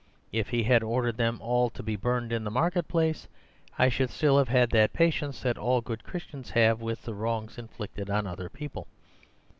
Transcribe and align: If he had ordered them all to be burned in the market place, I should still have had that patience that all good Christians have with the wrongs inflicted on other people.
If 0.31 0.49
he 0.49 0.63
had 0.63 0.81
ordered 0.81 1.17
them 1.17 1.37
all 1.43 1.69
to 1.69 1.83
be 1.83 1.95
burned 1.95 2.33
in 2.33 2.43
the 2.43 2.49
market 2.49 2.87
place, 2.87 3.27
I 3.77 3.87
should 3.89 4.09
still 4.09 4.39
have 4.39 4.47
had 4.47 4.71
that 4.71 4.93
patience 4.93 5.41
that 5.43 5.59
all 5.59 5.79
good 5.79 6.03
Christians 6.03 6.49
have 6.49 6.81
with 6.81 7.03
the 7.03 7.13
wrongs 7.13 7.59
inflicted 7.59 8.09
on 8.09 8.25
other 8.25 8.49
people. 8.49 8.87